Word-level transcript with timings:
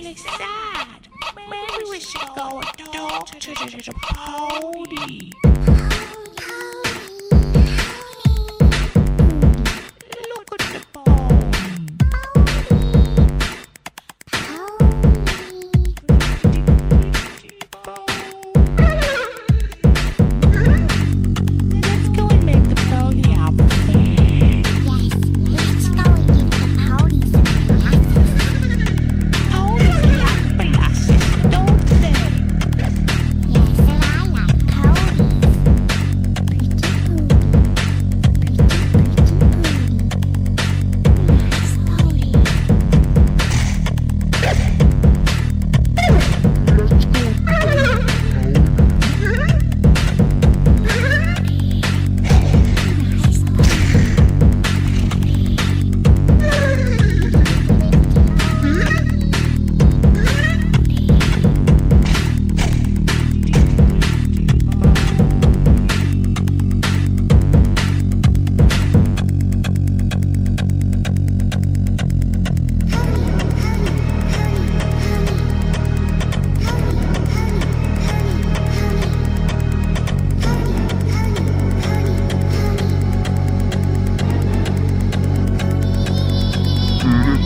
really 0.00 0.14
sad. 0.14 1.08
Maybe 1.36 1.90
we 1.90 2.00
should 2.00 2.28
go 2.34 2.60
and 2.60 2.78
talk 2.92 3.26
to 3.26 3.50
the 3.50 3.92
pony. 4.02 5.49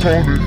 Uh-huh. 0.06 0.44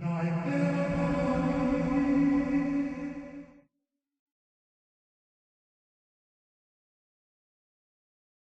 I 0.00 0.30
feel. 0.44 0.77